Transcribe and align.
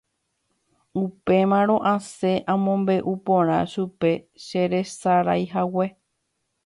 Upémarõ 1.01 1.75
asẽ 1.93 2.35
amombe'u 2.53 3.13
porã 3.25 3.59
chupe 3.71 4.11
cheresaraihague. 4.45 5.85